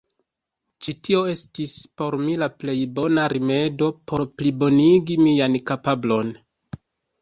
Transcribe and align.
Ĉi 0.85 0.95
tio 1.07 1.19
estis 1.33 1.75
por 2.01 2.17
mi 2.23 2.39
la 2.45 2.49
plej 2.63 2.77
bona 2.97 3.29
rimedo 3.37 3.93
por 4.09 4.27
plibonigi 4.43 5.23
mian 5.27 5.63
kapablon. 5.73 6.39